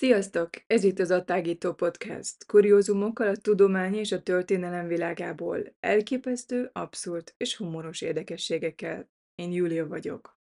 [0.00, 0.50] Sziasztok!
[0.66, 2.46] Ez itt az Attágító Podcast.
[2.46, 5.76] Kuriózumokkal a tudomány és a történelem világából.
[5.80, 9.10] Elképesztő, abszurd és humoros érdekességekkel.
[9.34, 10.38] Én Júlia vagyok.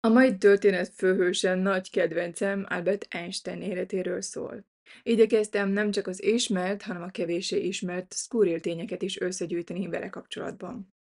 [0.00, 4.64] A mai történet főhőse nagy kedvencem Albert Einstein életéről szól.
[5.02, 10.94] Igyekeztem nem csak az ismert, hanem a kevésé ismert szkuril tényeket is összegyűjteni vele kapcsolatban.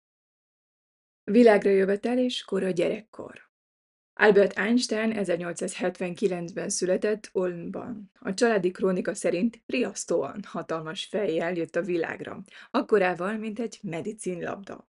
[1.23, 3.53] Világra jövetel és kora gyerekkor.
[4.17, 8.11] Albert Einstein 1879-ben született Ulmban.
[8.19, 14.89] A családi krónika szerint riasztóan hatalmas fejjel jött a világra, akkorával, mint egy medicinlabda.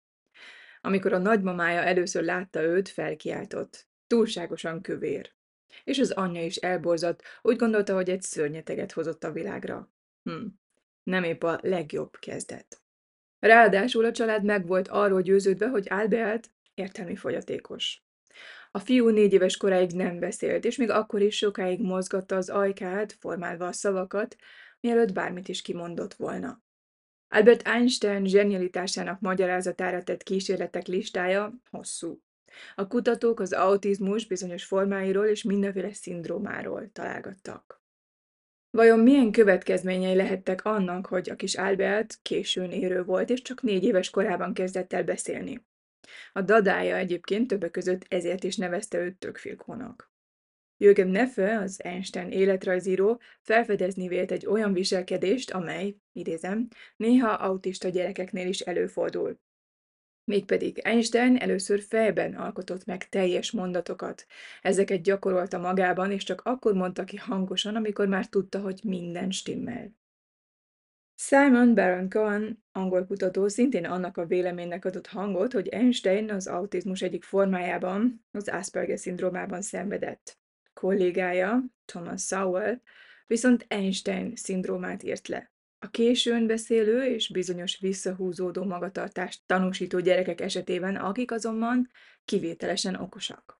[0.80, 3.88] Amikor a nagymamája először látta őt, felkiáltott.
[4.06, 5.32] Túlságosan kövér.
[5.84, 9.90] És az anyja is elborzott, úgy gondolta, hogy egy szörnyeteget hozott a világra.
[10.22, 10.46] Hm,
[11.02, 12.80] nem épp a legjobb kezdet.
[13.38, 18.02] Ráadásul a család meg volt arról győződve, hogy Albert értelmi fogyatékos.
[18.70, 23.12] A fiú négy éves koráig nem beszélt, és még akkor is sokáig mozgatta az ajkát,
[23.12, 24.36] formálva a szavakat,
[24.80, 26.62] mielőtt bármit is kimondott volna.
[27.28, 32.20] Albert Einstein zsenialitásának magyarázatára tett kísérletek listája hosszú.
[32.74, 37.82] A kutatók az autizmus bizonyos formáiról és mindenféle szindrómáról találgattak.
[38.70, 43.84] Vajon milyen következményei lehettek annak, hogy a kis Albert későn érő volt, és csak négy
[43.84, 45.66] éves korában kezdett el beszélni?
[46.32, 50.12] A dadája egyébként többek között ezért is nevezte őt Tökfilkónak.
[50.76, 58.48] Jürgen Neffe, az Einstein életrajzíró, felfedezni vélt egy olyan viselkedést, amely, idézem, néha autista gyerekeknél
[58.48, 59.40] is előfordul.
[60.24, 64.26] Mégpedig Einstein először fejben alkotott meg teljes mondatokat.
[64.62, 69.92] Ezeket gyakorolta magában, és csak akkor mondta ki hangosan, amikor már tudta, hogy minden stimmel.
[71.20, 77.02] Simon Baron Cohen, angol kutató szintén annak a véleménynek adott hangot, hogy Einstein az autizmus
[77.02, 80.38] egyik formájában, az Asperger-szindrómában szenvedett.
[80.72, 82.80] Kollégája, Thomas Sowell,
[83.26, 85.52] viszont Einstein-szindrómát írt le.
[85.78, 91.90] A későn beszélő és bizonyos visszahúzódó magatartást tanúsító gyerekek esetében, akik azonban
[92.24, 93.57] kivételesen okosak.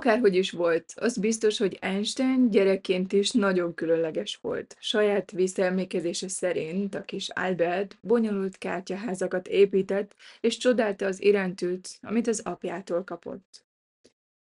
[0.00, 4.76] Akárhogy is volt, az biztos, hogy Einstein gyerekként is nagyon különleges volt.
[4.78, 12.40] Saját visszaemlékezése szerint a kis Albert bonyolult kártyaházakat épített, és csodálta az irántűt, amit az
[12.44, 13.64] apjától kapott.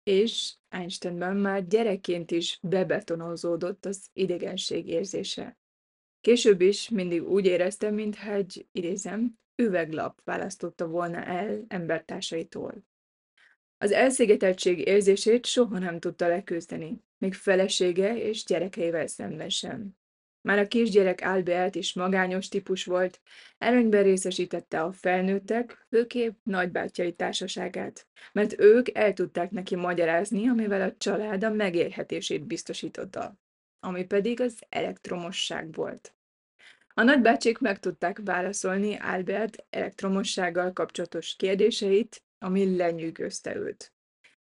[0.03, 5.59] És Einsteinben már gyerekként is bebetonozódott az idegenség érzése.
[6.21, 12.85] Később is mindig úgy éreztem, mintha egy, idézem, üveglap választotta volna el embertársaitól.
[13.79, 19.97] Az elszigeteltség érzését soha nem tudta leküzdeni, még felesége és gyerekeivel szemben sem.
[20.41, 23.21] Már a kisgyerek Albert is magányos típus volt,
[23.59, 30.95] előnyben részesítette a felnőttek, főképp nagybátyai társaságát, mert ők el tudták neki magyarázni, amivel a
[30.99, 33.39] család a megélhetését biztosította,
[33.81, 36.15] ami pedig az elektromosság volt.
[36.95, 43.93] A nagybácsik meg tudták válaszolni Albert elektromossággal kapcsolatos kérdéseit, ami lenyűgözte őt.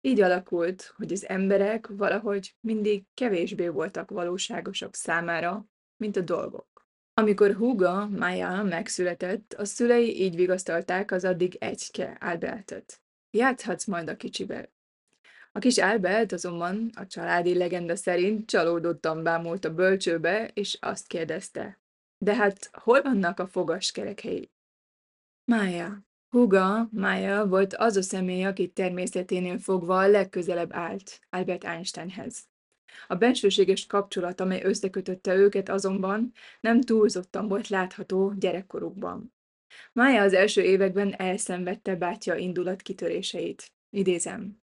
[0.01, 6.89] Így alakult, hogy az emberek valahogy mindig kevésbé voltak valóságosak számára, mint a dolgok.
[7.15, 13.03] Amikor Huga, Maya megszületett, a szülei így vigasztalták az addig egyke Albertet.
[13.31, 14.73] Játszhatsz majd a kicsivel.
[15.53, 21.81] A kis Albert azonban a családi legenda szerint csalódottan bámult a bölcsőbe, és azt kérdezte.
[22.19, 24.51] De hát hol vannak a fogaskerekei?
[25.45, 32.49] Mája, Húga, Maya volt az a személy, aki természeténél fogva a legközelebb állt Albert Einsteinhez.
[33.07, 39.35] A bensőséges kapcsolat, amely összekötötte őket azonban nem túlzottan volt látható gyerekkorukban.
[39.93, 43.73] Maya az első években elszenvedte bátyja indulat kitöréseit.
[43.91, 44.63] Idézem.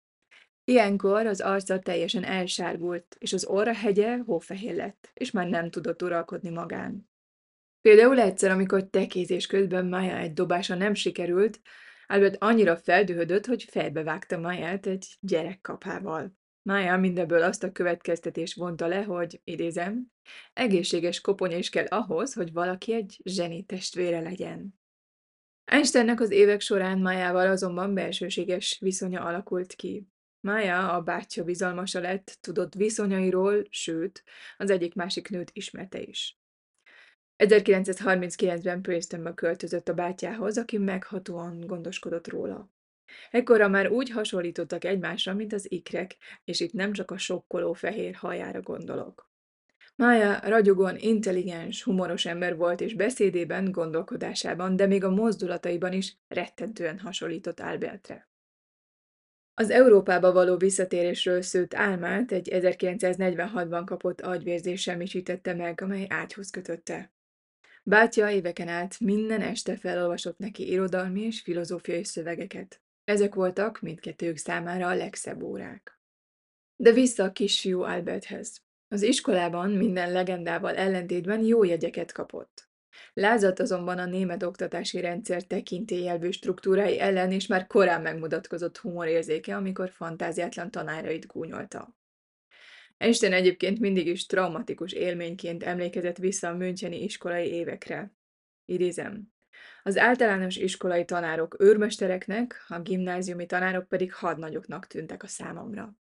[0.64, 6.02] Ilyenkor az arca teljesen elsárgult, és az orra hegye hófehér lett, és már nem tudott
[6.02, 7.08] uralkodni magán.
[7.84, 11.60] Például egyszer, amikor tekézés közben Maya egy dobása nem sikerült,
[12.06, 16.36] Albert annyira feldühödött, hogy fejbevágta Mayát egy gyerekkapával.
[16.62, 20.12] Maya mindebből azt a következtetés vonta le, hogy, idézem,
[20.52, 24.80] egészséges koponya is kell ahhoz, hogy valaki egy zseni testvére legyen.
[25.64, 30.08] Einsteinnek az évek során Májával azonban belsőséges viszonya alakult ki.
[30.40, 34.24] Mája a bátyja bizalmasa lett, tudott viszonyairól, sőt,
[34.56, 36.38] az egyik másik nőt ismerte is.
[37.38, 42.72] 1939-ben Princetonba költözött a bátyához, aki meghatóan gondoskodott róla.
[43.30, 48.14] Ekkora már úgy hasonlítottak egymásra, mint az ikrek, és itt nem csak a sokkoló fehér
[48.14, 49.32] hajára gondolok.
[49.96, 56.98] Mája ragyogóan intelligens, humoros ember volt, és beszédében, gondolkodásában, de még a mozdulataiban is rettentően
[56.98, 58.28] hasonlított Albertre.
[59.54, 67.12] Az Európába való visszatérésről szőtt álmát egy 1946-ban kapott agyvérzés semmisítette meg, amely ágyhoz kötötte.
[67.86, 72.82] Bátya éveken át minden este felolvasott neki irodalmi és filozófiai szövegeket.
[73.04, 76.00] Ezek voltak mindkettőjük számára a legszebb órák.
[76.76, 78.62] De vissza a kisfiú Alberthez.
[78.88, 82.68] Az iskolában minden legendával ellentétben jó jegyeket kapott.
[83.12, 89.90] Lázadt azonban a német oktatási rendszer tekintélyelvű struktúrái ellen, és már korán megmutatkozott humorérzéke, amikor
[89.90, 91.96] fantáziátlan tanárait gúnyolta.
[92.96, 98.12] Einstein egyébként mindig is traumatikus élményként emlékezett vissza a Müncheni iskolai évekre.
[98.64, 99.32] Idézem.
[99.82, 105.96] Az általános iskolai tanárok őrmestereknek, a gimnáziumi tanárok pedig hadnagyoknak tűntek a számomra.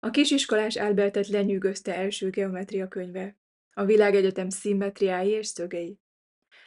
[0.00, 3.36] A kisiskolás Albertet lenyűgözte első geometria könyve,
[3.72, 5.98] a világegyetem szimmetriái és szögei.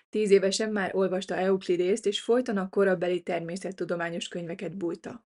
[0.10, 5.26] Tíz évesen már olvasta Euklidészt, és folyton a korabeli természettudományos könyveket bújta.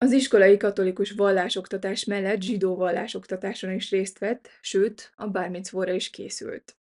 [0.00, 6.76] Az iskolai katolikus vallásoktatás mellett zsidó vallásoktatáson is részt vett, sőt, a bármicvóra is készült.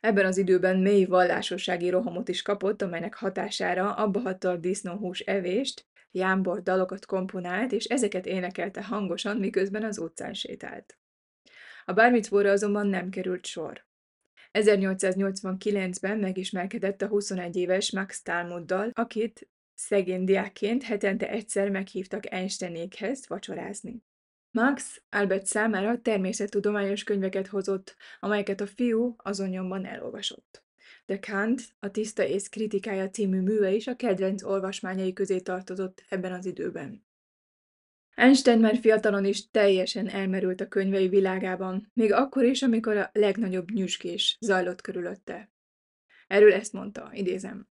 [0.00, 5.86] Ebben az időben mély vallásossági rohamot is kapott, amelynek hatására abba hagyta a disznóhús evést,
[6.10, 10.98] jámbor dalokat komponált, és ezeket énekelte hangosan, miközben az utcán sétált.
[11.84, 13.84] A bármicvóra azonban nem került sor.
[14.52, 24.02] 1889-ben megismerkedett a 21 éves Max Talmuddal, akit szegény diákként hetente egyszer meghívtak Einsteinékhez vacsorázni.
[24.50, 30.64] Max Albert számára természettudományos könyveket hozott, amelyeket a fiú azon nyomban elolvasott.
[31.06, 36.32] De Kant, a Tiszta ész kritikája című műve is a kedvenc olvasmányai közé tartozott ebben
[36.32, 37.04] az időben.
[38.14, 43.70] Einstein már fiatalon is teljesen elmerült a könyvei világában, még akkor is, amikor a legnagyobb
[43.70, 45.50] nyüskés zajlott körülötte.
[46.26, 47.68] Erről ezt mondta, idézem.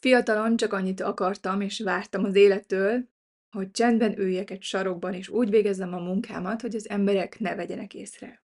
[0.00, 3.08] Fiatalon csak annyit akartam és vártam az élettől,
[3.50, 7.94] hogy csendben üljek egy sarokban, és úgy végezzem a munkámat, hogy az emberek ne vegyenek
[7.94, 8.42] észre.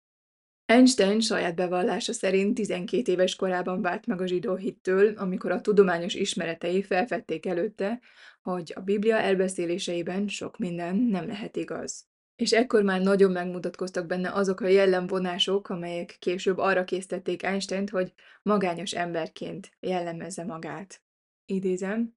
[0.65, 6.13] Einstein saját bevallása szerint 12 éves korában vált meg a zsidó hittől, amikor a tudományos
[6.13, 7.99] ismeretei felfedték előtte,
[8.41, 12.07] hogy a Biblia elbeszéléseiben sok minden nem lehet igaz.
[12.35, 18.13] És ekkor már nagyon megmutatkoztak benne azok a jellemvonások, amelyek később arra készítették Einsteint, hogy
[18.41, 21.04] magányos emberként jellemezze magát.
[21.45, 22.15] Idézem,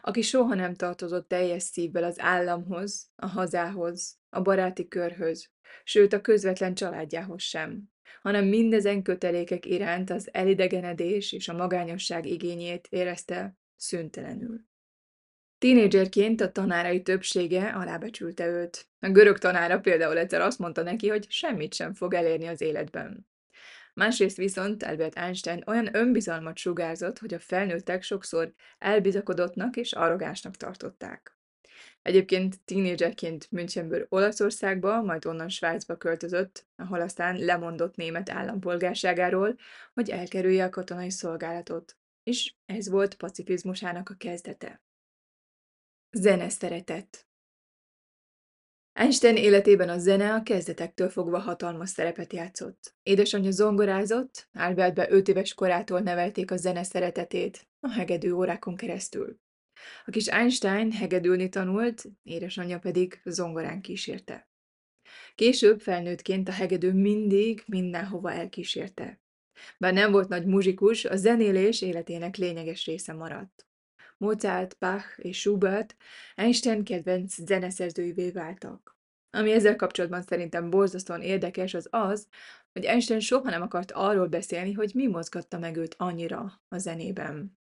[0.00, 5.50] aki soha nem tartozott teljes szívvel az államhoz, a hazához, a baráti körhöz,
[5.84, 7.82] sőt a közvetlen családjához sem,
[8.22, 14.60] hanem mindezen kötelékek iránt az elidegenedés és a magányosság igényét érezte szüntelenül.
[15.58, 18.88] Tínédzserként a tanárai többsége alábecsülte őt.
[18.98, 23.29] A görög tanára például egyszer azt mondta neki, hogy semmit sem fog elérni az életben.
[23.94, 31.38] Másrészt viszont Albert Einstein olyan önbizalmat sugárzott, hogy a felnőttek sokszor elbizakodottnak és arrogánsnak tartották.
[32.02, 39.56] Egyébként tínédzserként Münchenből Olaszországba, majd onnan Svájcba költözött, ahol aztán lemondott német állampolgárságáról,
[39.94, 41.96] hogy elkerülje a katonai szolgálatot.
[42.22, 44.82] És ez volt pacifizmusának a kezdete.
[46.10, 47.29] Zene szeretett.
[49.00, 52.94] Einstein életében a zene a kezdetektől fogva hatalmas szerepet játszott.
[53.02, 59.40] Édesanyja zongorázott, Albertbe öt éves korától nevelték a zene szeretetét, a hegedű órákon keresztül.
[60.04, 64.48] A kis Einstein hegedülni tanult, édesanyja pedig zongorán kísérte.
[65.34, 69.20] Később felnőttként a hegedő mindig mindenhova elkísérte.
[69.78, 73.69] Bár nem volt nagy muzsikus, a zenélés életének lényeges része maradt.
[74.20, 75.96] Mozart, Bach és Schubert
[76.34, 78.98] Einstein kedvenc zeneszerzőivé váltak.
[79.30, 82.28] Ami ezzel kapcsolatban szerintem borzasztóan érdekes, az az,
[82.72, 87.58] hogy Einstein soha nem akart arról beszélni, hogy mi mozgatta meg őt annyira a zenében.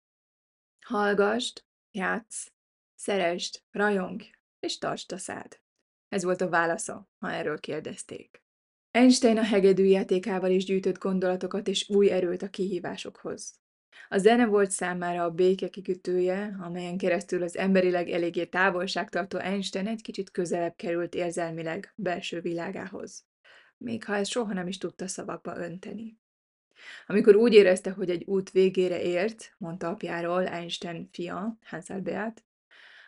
[0.85, 2.53] Hallgast, játsz,
[2.95, 4.23] szerest, rajong,
[4.61, 5.61] és tartsd a szád.
[6.09, 8.43] Ez volt a válasza, ha erről kérdezték.
[8.91, 13.65] Einstein a hegedű játékával is gyűjtött gondolatokat és új erőt a kihívásokhoz.
[14.09, 20.03] A zene volt számára a béke kikötője, amelyen keresztül az emberileg eléggé távolságtartó Einstein egy
[20.03, 23.25] kicsit közelebb került érzelmileg belső világához,
[23.77, 26.19] még ha ezt soha nem is tudta szavakba önteni.
[27.07, 32.45] Amikor úgy érezte, hogy egy út végére ért, mondta apjáról Einstein fia, Hans Albert,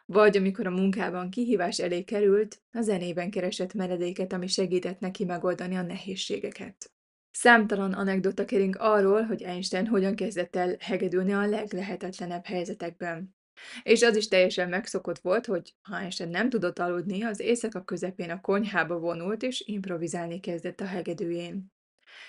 [0.06, 5.76] vagy amikor a munkában kihívás elé került, a zenében keresett meredéket, ami segített neki megoldani
[5.76, 6.92] a nehézségeket.
[7.40, 13.34] Számtalan anekdota kering arról, hogy Einstein hogyan kezdett el hegedülni a leglehetetlenebb helyzetekben.
[13.82, 18.30] És az is teljesen megszokott volt, hogy ha Einstein nem tudott aludni, az éjszaka közepén
[18.30, 21.72] a konyhába vonult és improvizálni kezdett a hegedűjén.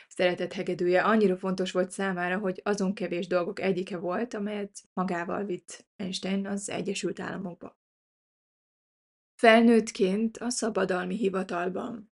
[0.08, 5.86] Szeretett hegedűje annyira fontos volt számára, hogy azon kevés dolgok egyike volt, amelyet magával vitt
[5.96, 7.80] Einstein az Egyesült Államokba.
[9.36, 12.12] Felnőttként a szabadalmi hivatalban.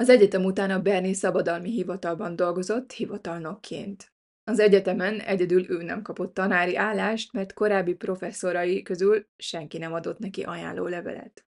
[0.00, 4.12] Az egyetem után a Berni szabadalmi hivatalban dolgozott hivatalnokként.
[4.44, 10.18] Az egyetemen egyedül ő nem kapott tanári állást, mert korábbi professzorai közül senki nem adott
[10.18, 11.46] neki ajánló levelet.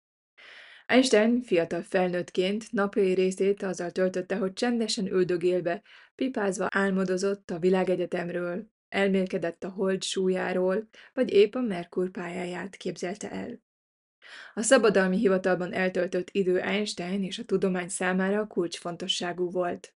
[0.86, 5.82] Einstein fiatal felnőttként napjai részét azzal töltötte, hogy csendesen üldögélve,
[6.14, 13.64] pipázva álmodozott a világegyetemről, elmélkedett a hold súlyáról, vagy épp a Merkur pályáját képzelte el.
[14.54, 19.94] A szabadalmi hivatalban eltöltött idő Einstein és a tudomány számára kulcsfontosságú volt.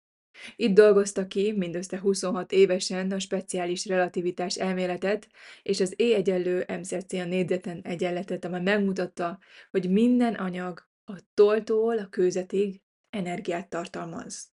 [0.57, 5.29] Itt dolgozta ki mindössze 26 évesen a speciális relativitás elméletet
[5.63, 9.39] és az E egyenlő mc a négyzeten egyenletet, amely megmutatta,
[9.71, 14.50] hogy minden anyag a toltól a kőzetig energiát tartalmaz.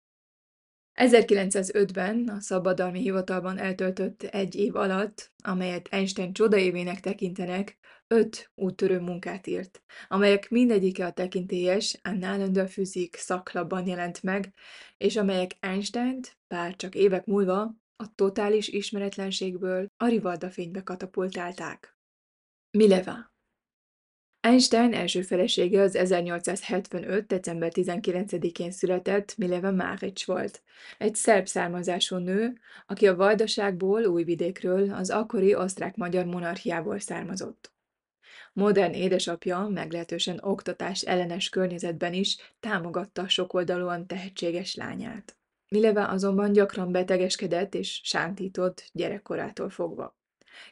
[0.96, 9.46] 1905-ben a szabadalmi hivatalban eltöltött egy év alatt, amelyet Einstein csodaévének tekintenek, öt úttörő munkát
[9.46, 14.52] írt, amelyek mindegyike a tekintélyes Annalen Physik szaklapban jelent meg,
[14.96, 21.96] és amelyek Einsteint, bár csak évek múlva, a totális ismeretlenségből a Rivalda fénybe katapultálták.
[22.70, 23.34] Mileva
[24.46, 27.26] Einstein első felesége az 1875.
[27.26, 30.62] december 19-én született Mileva Márics volt,
[30.98, 37.72] egy szerb származású nő, aki a Vajdaságból, Újvidékről, az akkori osztrák-magyar monarchiából származott.
[38.52, 45.36] Modern édesapja meglehetősen oktatás ellenes környezetben is támogatta sokoldalúan tehetséges lányát.
[45.68, 50.16] Mileva azonban gyakran betegeskedett és sántított gyerekkorától fogva.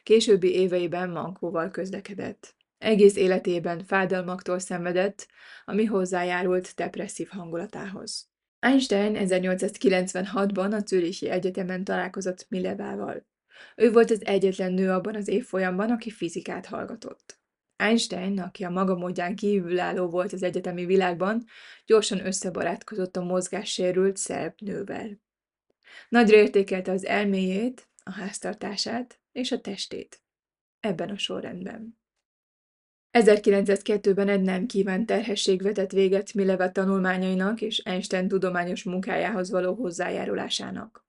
[0.03, 2.55] Későbbi éveiben mankóval közlekedett.
[2.85, 5.27] Egész életében fájdalmaktól szenvedett,
[5.65, 8.29] ami hozzájárult depresszív hangulatához.
[8.59, 13.25] Einstein 1896-ban a Zürichi Egyetemen találkozott Milevával.
[13.75, 17.39] Ő volt az egyetlen nő abban az évfolyamban, aki fizikát hallgatott.
[17.75, 21.45] Einstein, aki a maga módján kívülálló volt az egyetemi világban,
[21.85, 25.21] gyorsan összebarátkozott a mozgássérült szerb nővel.
[26.09, 30.21] Nagyra értékelte az elméjét, a háztartását és a testét.
[30.79, 32.03] Ebben a sorrendben.
[33.17, 41.05] 1902-ben egy nem kívánt terhesség vetett véget Mileva tanulmányainak és Einstein tudományos munkájához való hozzájárulásának.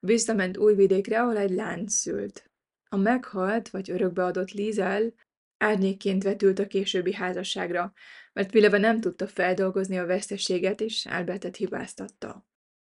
[0.00, 2.50] Visszament Újvidékre, ahol egy lány szült.
[2.88, 5.14] A meghalt vagy örökbeadott Lizel
[5.58, 7.92] árnyékként vetült a későbbi házasságra,
[8.32, 12.46] mert Mileva nem tudta feldolgozni a veszteséget, és Albertet hibáztatta.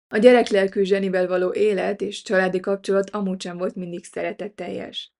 [0.07, 5.12] A gyereklelkű zsenivel való élet és családi kapcsolat amúgy sem volt mindig szeretetteljes.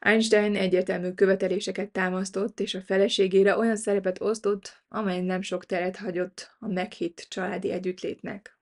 [0.00, 6.56] Einstein egyértelmű követeléseket támasztott, és a feleségére olyan szerepet osztott, amely nem sok teret hagyott
[6.58, 8.58] a meghitt családi együttlétnek.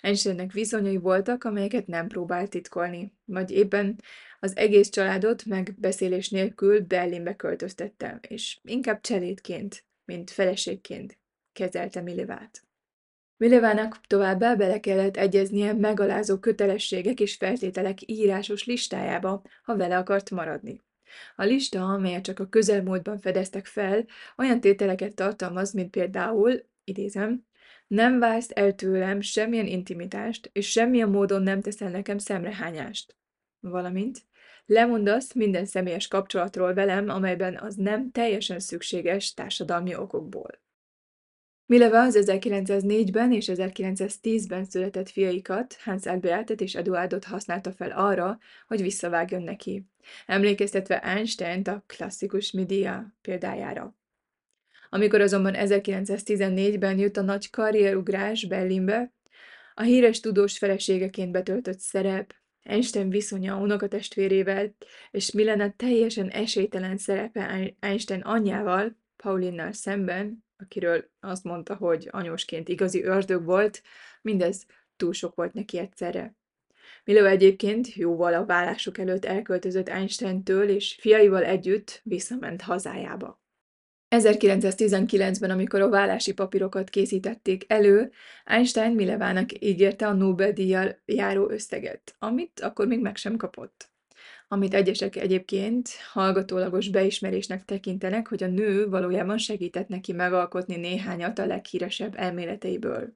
[0.00, 4.00] Einsteinnek viszonyai voltak, amelyeket nem próbált titkolni, vagy éppen
[4.40, 11.18] az egész családot megbeszélés nélkül Berlinbe költöztette, és inkább cselédként, mint feleségként
[11.52, 12.65] kezelte Millivát.
[13.36, 20.84] Millivának továbbá bele kellett egyeznie megalázó kötelességek és feltételek írásos listájába, ha vele akart maradni.
[21.36, 27.46] A lista, amelyet csak a közelmúltban fedeztek fel, olyan tételeket tartalmaz, mint például, idézem,
[27.86, 33.16] nem válsz el tőlem semmilyen intimitást, és semmilyen módon nem teszel nekem szemrehányást.
[33.60, 34.22] Valamint,
[34.66, 40.64] lemondasz minden személyes kapcsolatról velem, amelyben az nem teljesen szükséges társadalmi okokból.
[41.68, 48.82] Mileva az 1904-ben és 1910-ben született fiaikat, Hans Albertet és Eduardot használta fel arra, hogy
[48.82, 49.86] visszavágjon neki,
[50.26, 53.96] emlékeztetve Einstein a klasszikus Midia példájára.
[54.88, 59.12] Amikor azonban 1914-ben jött a nagy karrierugrás Berlinbe,
[59.74, 64.74] a híres tudós feleségeként betöltött szerep, Einstein viszonya unokatestvérével,
[65.10, 73.02] és Milena teljesen esélytelen szerepe Einstein anyjával, Paulinnal szemben akiről azt mondta, hogy anyósként igazi
[73.02, 73.82] ördög volt,
[74.22, 76.36] mindez túl sok volt neki egyszerre.
[77.04, 83.40] Milo egyébként jóval a vállásuk előtt elköltözött Einsteintől, és fiaival együtt visszament hazájába.
[84.10, 88.12] 1919-ben, amikor a vállási papírokat készítették elő,
[88.44, 93.90] Einstein Milevának ígérte a Nobel-díjjal járó összeget, amit akkor még meg sem kapott.
[94.48, 101.46] Amit egyesek egyébként hallgatólagos beismerésnek tekintenek, hogy a nő valójában segített neki megalkotni néhányat a
[101.46, 103.14] leghíresebb elméleteiből.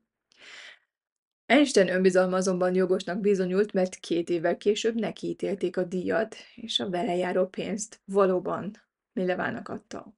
[1.46, 7.16] Einstein önbizalma azonban jogosnak bizonyult, mert két évvel később nekiítélték a díjat, és a vele
[7.16, 8.82] járó pénzt valóban
[9.12, 10.14] Milevának adta.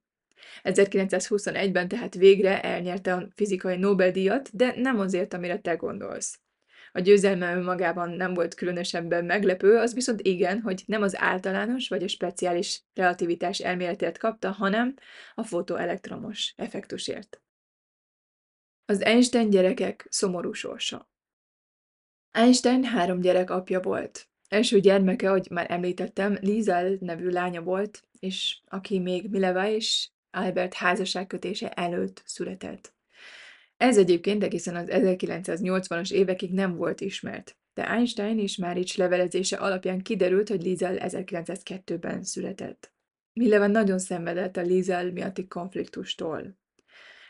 [0.63, 6.42] 1921-ben tehát végre elnyerte a fizikai Nobel-díjat, de nem azért, amire te gondolsz.
[6.95, 12.03] A győzelme önmagában nem volt különösebben meglepő, az viszont igen, hogy nem az általános vagy
[12.03, 14.95] a speciális relativitás elméletért kapta, hanem
[15.35, 17.41] a fotoelektromos effektusért.
[18.85, 21.11] Az Einstein gyerekek szomorú sorsa
[22.31, 24.27] Einstein három gyerek apja volt.
[24.47, 30.73] Első gyermeke, ahogy már említettem, Liesel nevű lánya volt, és aki még Mileva és Albert
[30.73, 32.93] házasságkötése előtt született.
[33.83, 40.01] Ez egyébként egészen az 1980-as évekig nem volt ismert, de Einstein és Márics levelezése alapján
[40.01, 42.91] kiderült, hogy Liesel 1902-ben született.
[43.33, 46.57] Mileva nagyon szenvedett a Liesel miatti konfliktustól.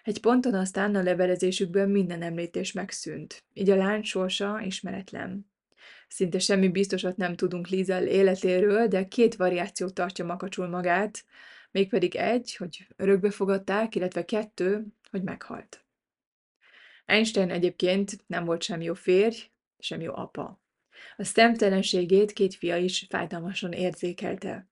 [0.04, 5.52] Egy ponton aztán a levelezésükben minden említés megszűnt, így a lány sorsa ismeretlen.
[6.08, 11.26] Szinte semmi biztosat nem tudunk Liesel életéről, de két variáció tartja makacsul magát,
[11.72, 15.83] mégpedig egy, hogy örökbe fogadták, illetve kettő, hogy meghalt.
[17.06, 20.62] Einstein egyébként nem volt sem jó férj, sem jó apa.
[21.18, 24.68] A szemtelenségét két fia is fájdalmasan érzékelte.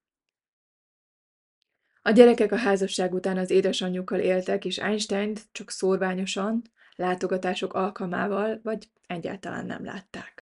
[2.01, 6.61] A gyerekek a házasság után az édesanyjukkal éltek, és Einstein csak szórványosan,
[6.95, 10.45] látogatások alkalmával, vagy egyáltalán nem látták.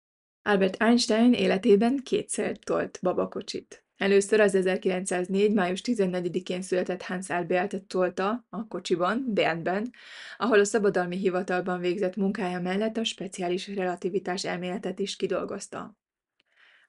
[0.42, 3.87] Albert Einstein életében kétszer tolt babakocsit.
[3.98, 5.54] Először az 1904.
[5.54, 9.92] május 14-én született Hans Albertet tolta a kocsiban, Bernben,
[10.38, 15.98] ahol a szabadalmi hivatalban végzett munkája mellett a speciális relativitás elméletet is kidolgozta.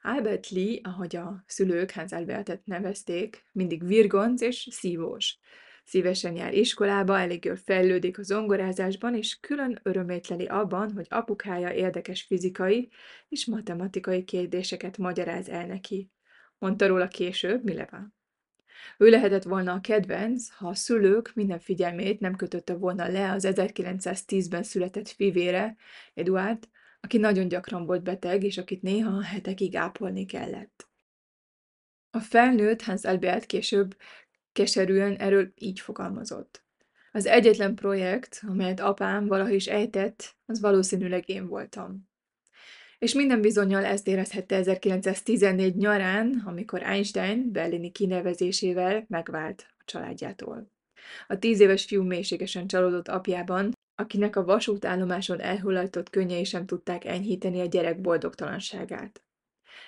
[0.03, 5.38] Albert Lee, ahogy a szülők Hans Albertet nevezték, mindig virgonc és szívós.
[5.85, 11.73] Szívesen jár iskolába, elég jól fejlődik a zongorázásban, és külön örömét leli abban, hogy apukája
[11.73, 12.90] érdekes fizikai
[13.29, 16.11] és matematikai kérdéseket magyaráz el neki
[16.59, 18.16] mondta róla később Mileva.
[18.99, 23.47] Ő lehetett volna a kedvenc, ha a szülők minden figyelmét nem kötötte volna le az
[23.49, 25.77] 1910-ben született fivére,
[26.14, 26.68] Eduard,
[27.01, 30.88] aki nagyon gyakran volt beteg, és akit néha hetekig ápolni kellett.
[32.11, 33.97] A felnőtt Hans Albert később
[34.53, 36.62] keserűen erről így fogalmazott.
[37.12, 42.08] Az egyetlen projekt, amelyet apám valaha is ejtett, az valószínűleg én voltam.
[42.99, 50.71] És minden bizonyal ezt érezhette 1914 nyarán, amikor Einstein berlini kinevezésével megvált a családjától.
[51.27, 57.61] A tíz éves fiú mélységesen csalódott apjában, akinek a vasútállomáson elhullajtott könnyei sem tudták enyhíteni
[57.61, 59.23] a gyerek boldogtalanságát.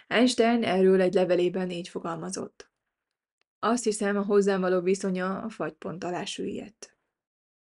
[0.06, 2.70] Einstein erről egy levelében így fogalmazott.
[3.58, 6.96] Azt hiszem, a hozzám való viszonya a fagypont alá süllyedt.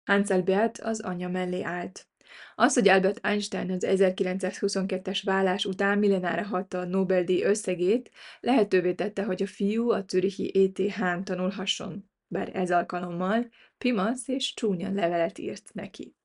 [0.03, 2.10] Hans Albert az anyja mellé állt.
[2.55, 9.23] Az, hogy Albert Einstein az 1922-es vállás után millenára hatta a Nobel-díj összegét, lehetővé tette,
[9.23, 15.73] hogy a fiú a Zürichi ETH-n tanulhasson, bár ez alkalommal pimasz és csúnya levelet írt
[15.73, 16.15] neki.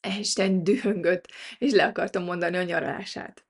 [0.00, 1.28] Einstein dühöngött,
[1.58, 3.46] és le akarta mondani a nyaralását.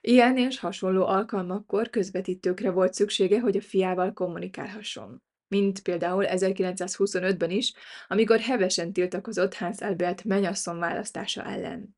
[0.00, 5.22] Ilyen és hasonló alkalmakkor közvetítőkre volt szüksége, hogy a fiával kommunikálhasson
[5.52, 7.72] mint például 1925-ben is,
[8.08, 11.96] amikor hevesen tiltakozott Hans Albert menyasszon választása ellen.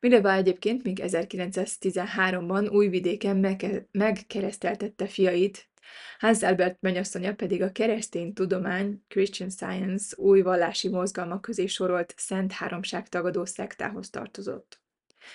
[0.00, 3.56] Mindebá egyébként még 1913-ban Újvidéken
[3.92, 5.70] megkereszteltette fiait,
[6.18, 12.52] Hans Albert menyasszonya pedig a keresztény tudomány Christian Science új vallási mozgalmak közé sorolt Szent
[12.52, 14.80] Háromság tagadó szektához tartozott.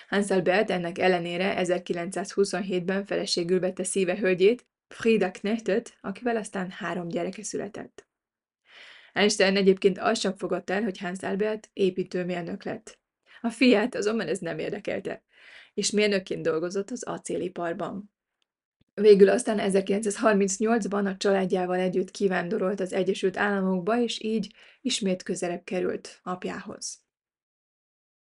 [0.08, 7.42] Hans Albert ennek ellenére 1927-ben feleségül vette szíve hölgyét, Frida Knechtet, akivel aztán három gyereke
[7.42, 8.06] született.
[9.12, 12.98] Einstein egyébként azt sem fogadta el, hogy Hans Albert építőmérnök lett.
[13.40, 15.22] A fiát azonban ez nem érdekelte,
[15.74, 18.12] és mérnökként dolgozott az acéliparban.
[18.94, 26.20] Végül aztán 1938-ban a családjával együtt kivándorolt az Egyesült Államokba, és így ismét közelebb került
[26.22, 27.02] apjához.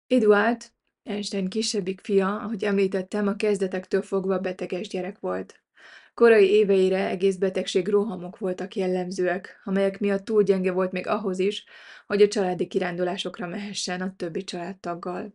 [0.08, 0.62] Eduard,
[1.04, 5.62] Einstein kisebbik fia, ahogy említettem, a kezdetektől fogva beteges gyerek volt.
[6.18, 11.66] Korai éveire egész betegség rohamok voltak jellemzőek, amelyek miatt túl gyenge volt még ahhoz is,
[12.08, 15.34] hogy a családi kirándulásokra mehessen a többi családtaggal.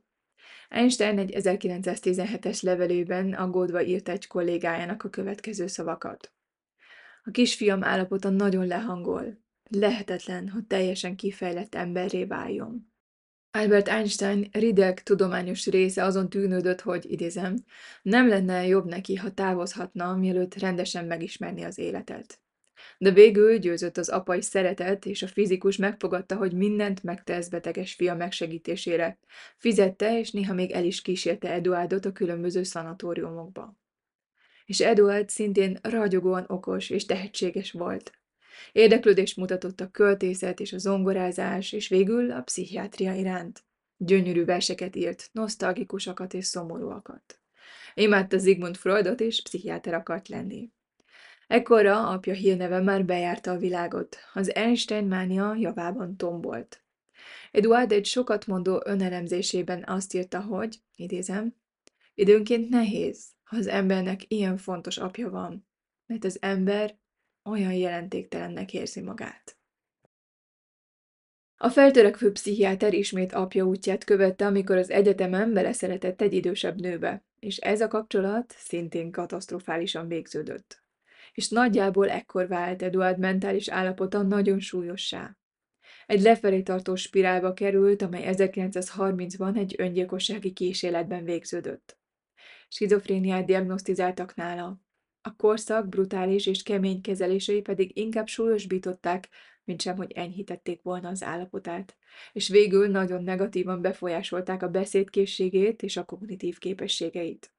[0.68, 6.32] Einstein egy 1917-es levelében aggódva írt egy kollégájának a következő szavakat.
[7.24, 9.38] A kisfiam állapota nagyon lehangol.
[9.68, 12.91] Lehetetlen, hogy teljesen kifejlett emberré váljon.
[13.54, 17.64] Albert Einstein rideg tudományos része azon tűnődött, hogy, idézem,
[18.02, 22.40] nem lenne jobb neki, ha távozhatna, mielőtt rendesen megismerni az életet.
[22.98, 28.14] De végül győzött az apai szeretet, és a fizikus megfogadta, hogy mindent megtesz beteges fia
[28.14, 29.18] megsegítésére.
[29.56, 33.76] Fizette, és néha még el is kísérte Eduardot a különböző szanatóriumokba.
[34.64, 38.21] És Eduard szintén ragyogóan okos és tehetséges volt.
[38.72, 43.64] Érdeklődést mutatott a költészet és a zongorázás, és végül a pszichiátria iránt.
[43.96, 47.40] Gyönyörű verseket írt, nosztalgikusakat és szomorúakat.
[47.94, 50.70] Imádta Sigmund Freudot, és pszichiáter akart lenni.
[51.46, 56.84] Ekkorra apja hírneve már bejárta a világot, az Einstein mánia javában tombolt.
[57.50, 61.56] Eduard egy sokat mondó önelemzésében azt írta, hogy, idézem,
[62.14, 65.68] időnként nehéz, ha az embernek ilyen fontos apja van,
[66.06, 66.98] mert az ember
[67.44, 69.56] olyan jelentéktelennek érzi magát.
[71.56, 77.56] A feltörekvő pszichiáter ismét apja útját követte, amikor az egyetemen beleszeretett egy idősebb nőbe, és
[77.56, 80.82] ez a kapcsolat szintén katasztrofálisan végződött.
[81.32, 85.36] És nagyjából ekkor vált Eduard mentális állapota nagyon súlyossá.
[86.06, 91.98] Egy lefelé tartó spirálba került, amely 1930-ban egy öngyilkossági kísérletben végződött.
[92.68, 94.80] Skizofréniát diagnosztizáltak nála,
[95.22, 99.28] a korszak brutális és kemény kezelései pedig inkább súlyosbították,
[99.64, 101.96] mint sem, hogy enyhítették volna az állapotát,
[102.32, 107.54] és végül nagyon negatívan befolyásolták a beszédkészségét és a kognitív képességeit.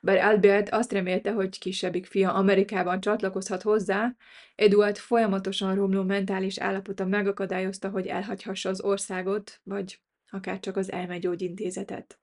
[0.00, 4.16] Bár Albert azt remélte, hogy kisebbik fia Amerikában csatlakozhat hozzá,
[4.54, 10.00] Eduard folyamatosan romló mentális állapota megakadályozta, hogy elhagyhassa az országot, vagy
[10.30, 12.19] akár csak az elmegyógyintézetet.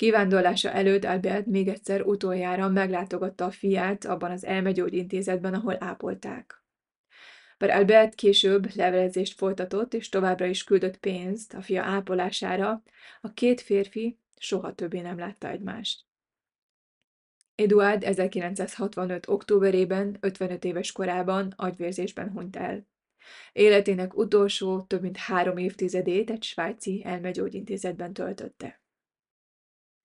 [0.00, 6.64] Kivándorlása előtt Albert még egyszer utoljára meglátogatta a fiát abban az elmegyógyintézetben, ahol ápolták.
[7.58, 12.82] Bár Albert később levelezést folytatott, és továbbra is küldött pénzt a fia ápolására,
[13.20, 16.04] a két férfi soha többé nem látta egymást.
[17.54, 19.28] Eduard 1965.
[19.28, 22.86] októberében, 55 éves korában agyvérzésben hunyt el.
[23.52, 28.79] Életének utolsó, több mint három évtizedét egy svájci elmegyógyintézetben töltötte.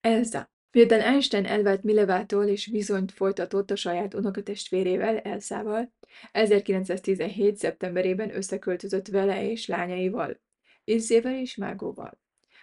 [0.05, 0.51] Elsa.
[0.71, 5.93] Miután Einstein elvált Milevától és vizonyt folytatott a saját unokatestvérével, Elsával,
[6.31, 7.57] 1917.
[7.57, 10.41] szeptemberében összeköltözött vele és lányaival,
[10.83, 12.19] Ilzével és Mágóval.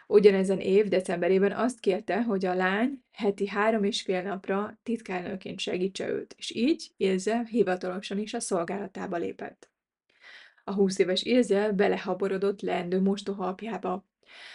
[0.07, 6.09] Ugyanezen év decemberében azt kérte, hogy a lány heti három és fél napra titkárnőként segítse
[6.09, 9.71] őt, és így Ilze hivatalosan is a szolgálatába lépett.
[10.65, 14.11] A húsz éves Ilze belehaborodott leendő mostoha apjába,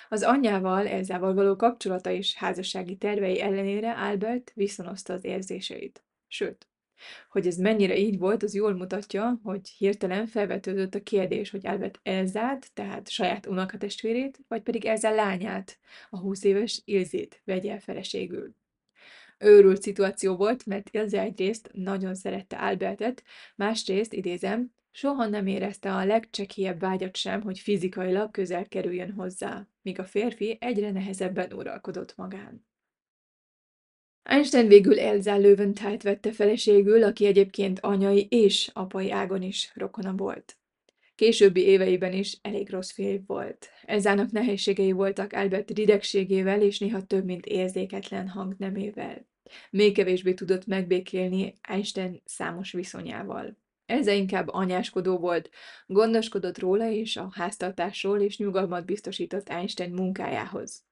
[0.09, 6.03] az anyjával, Elzával való kapcsolata és házassági tervei ellenére Albert viszonozta az érzéseit.
[6.27, 6.67] Sőt,
[7.29, 11.99] hogy ez mennyire így volt, az jól mutatja, hogy hirtelen felvetődött a kérdés, hogy Albert
[12.03, 18.55] Elzát, tehát saját unokatestvérét, vagy pedig Elza lányát, a 20 éves Ilzét vegye el feleségül.
[19.39, 23.23] Őrült szituáció volt, mert Ilze egyrészt nagyon szerette Albertet,
[23.55, 29.99] másrészt, idézem, Soha nem érezte a legcsekélyebb vágyat sem, hogy fizikailag közel kerüljön hozzá, míg
[29.99, 32.65] a férfi egyre nehezebben uralkodott magán.
[34.23, 40.57] Einstein végül Elza Löwenthal vette feleségül, aki egyébként anyai és apai ágon is rokona volt.
[41.15, 43.69] Későbbi éveiben is elég rossz férj volt.
[43.85, 49.27] Ezának nehézségei voltak Albert ridegségével és néha több, mint érzéketlen hangnemével.
[49.69, 53.57] Még kevésbé tudott megbékélni Einstein számos viszonyával.
[53.87, 55.49] Eze inkább anyáskodó volt,
[55.85, 60.85] gondoskodott róla és a háztartásról, és nyugalmat biztosított Einstein munkájához.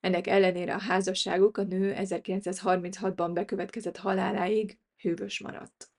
[0.00, 5.90] Ennek ellenére a házasságuk a nő 1936-ban bekövetkezett haláláig hűvös maradt.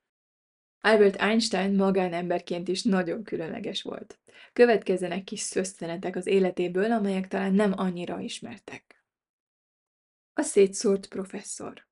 [0.79, 4.19] Albert Einstein magánemberként is nagyon különleges volt.
[4.53, 9.05] Következzenek kis szösztenetek az életéből, amelyek talán nem annyira ismertek.
[10.33, 11.87] A szétszórt professzor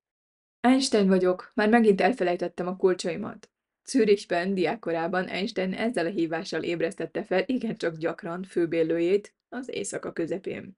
[0.60, 3.51] Einstein vagyok, már megint elfelejtettem a kulcsaimat.
[3.86, 10.78] Zürichben diákkorában Einstein ezzel a hívással ébresztette fel igencsak gyakran főbélőjét az éjszaka közepén.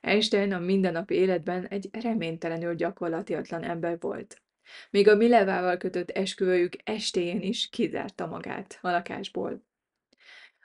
[0.00, 4.42] Einstein a mindennapi életben egy reménytelenül gyakorlatiatlan ember volt.
[4.90, 9.64] Még a Milevával kötött esküvőjük estéjén is kizárta magát a lakásból.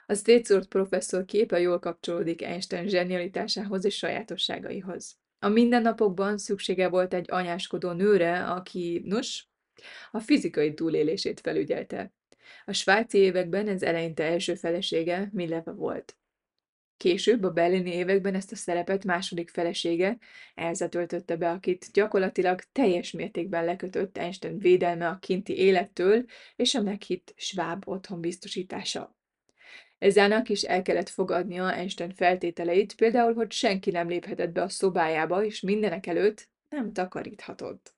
[0.06, 5.18] A Stétszort professzor képe jól kapcsolódik Einstein zsenialitásához és sajátosságaihoz.
[5.38, 9.48] A mindennapokban szüksége volt egy anyáskodó nőre, aki, nos,
[10.10, 12.12] A fizikai túlélését felügyelte.
[12.64, 16.16] A svájci években ez eleinte első felesége Mileva volt.
[16.96, 20.18] Később, a berlini években ezt a szerepet második felesége,
[20.54, 26.24] Elza töltötte be, akit gyakorlatilag teljes mértékben lekötött Einstein védelme a kinti élettől
[26.56, 29.16] és a meghitt sváb otthon biztosítása.
[29.98, 35.44] Ezának is el kellett fogadnia Einstein feltételeit, például, hogy senki nem léphetett be a szobájába,
[35.44, 37.95] és mindenek előtt nem takaríthatott.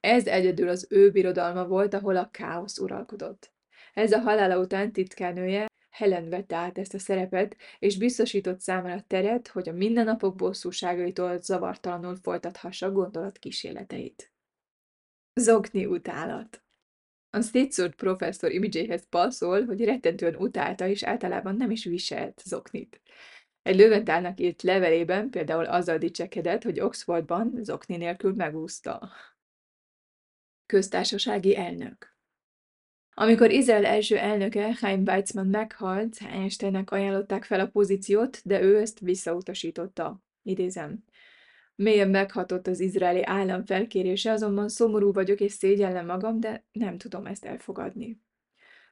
[0.00, 3.52] Ez egyedül az ő birodalma volt, ahol a káosz uralkodott.
[3.94, 9.48] Ez a halála után titkárnője Helen vette át ezt a szerepet, és biztosított számára teret,
[9.48, 14.32] hogy a mindennapok bosszúságaitól zavartalanul folytathassa gondolat kísérleteit.
[15.34, 16.62] Zokni utálat
[17.30, 23.00] A Stetsort professzor imidzséhez passzol, hogy rettentően utálta, és általában nem is viselt zoknit.
[23.62, 29.10] Egy Löventálnak írt levelében például azzal dicsekedett, hogy Oxfordban zokni nélkül megúszta.
[30.74, 32.16] Köztársasági elnök
[33.16, 39.00] amikor Izrael első elnöke, Chaim Weizmann meghalt, Einsteinnek ajánlották fel a pozíciót, de ő ezt
[39.00, 40.22] visszautasította.
[40.42, 41.04] Idézem.
[41.74, 47.26] Mélyen meghatott az izraeli állam felkérése, azonban szomorú vagyok és szégyellem magam, de nem tudom
[47.26, 48.20] ezt elfogadni.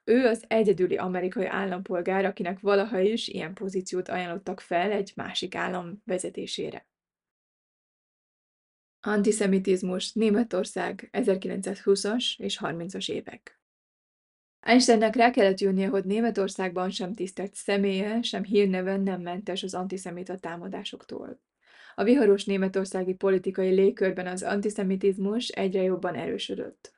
[0.04, 6.02] Ő az egyedüli amerikai állampolgár, akinek valaha is ilyen pozíciót ajánlottak fel egy másik állam
[6.04, 6.86] vezetésére.
[9.04, 13.60] Antiszemitizmus Németország 1920-as és 30-as évek
[14.60, 20.38] Einsteinnek rá kellett jönnie, hogy Németországban sem tisztelt személye, sem hírneven nem mentes az antiszemita
[20.38, 21.40] támadásoktól.
[21.94, 26.92] A viharos németországi politikai légkörben az antiszemitizmus egyre jobban erősödött.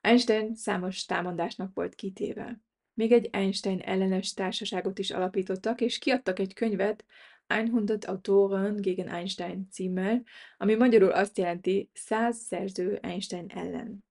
[0.00, 2.60] Einstein számos támadásnak volt kitéve.
[2.94, 7.04] Még egy Einstein ellenes társaságot is alapítottak, és kiadtak egy könyvet
[7.46, 10.22] 100 Autoren gegen Einstein címmel,
[10.56, 14.04] ami magyarul azt jelenti 100 szerző Einstein ellen.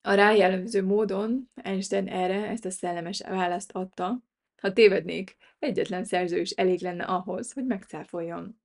[0.00, 4.22] A rájellemző módon Einstein erre ezt a szellemes választ adta,
[4.56, 8.60] ha tévednék, egyetlen szerző is elég lenne ahhoz, hogy megcáfoljon.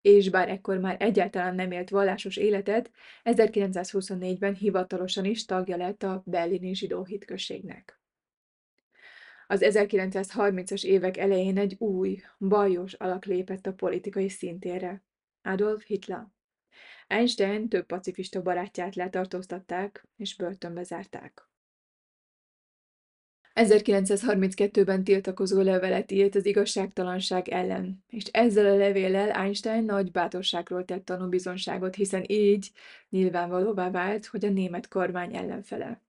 [0.00, 2.90] És bár ekkor már egyáltalán nem élt vallásos életet,
[3.24, 8.03] 1924-ben hivatalosan is tagja lett a berlini zsidó hitközségnek.
[9.46, 15.02] Az 1930-as évek elején egy új, bajos alak lépett a politikai szintére.
[15.42, 16.26] Adolf Hitler.
[17.06, 21.48] Einstein több pacifista barátját letartóztatták és börtönbe zárták.
[23.54, 31.04] 1932-ben tiltakozó levelet írt az igazságtalanság ellen, és ezzel a levéllel Einstein nagy bátorságról tett
[31.04, 32.70] tanúbizonságot, hiszen így
[33.08, 36.02] nyilvánvalóvá vált, hogy a német kormány ellenfele.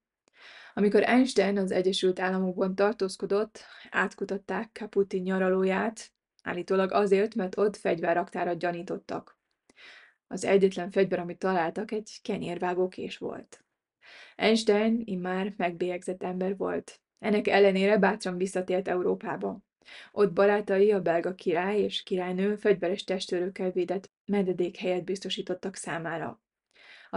[0.78, 3.60] Amikor Einstein az Egyesült Államokban tartózkodott,
[3.90, 6.12] átkutatták Caputi nyaralóját,
[6.42, 9.38] állítólag azért, mert ott fegyverraktárat gyanítottak.
[10.26, 13.64] Az egyetlen fegyver, amit találtak, egy kenyérvágó kés volt.
[14.36, 17.00] Einstein immár megbélyegzett ember volt.
[17.18, 19.60] Ennek ellenére bátran visszatért Európába.
[20.12, 24.10] Ott barátai, a belga király és királynő fegyveres testőrökkel védett
[24.78, 26.40] helyet biztosítottak számára.